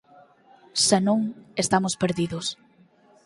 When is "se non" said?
0.85-1.19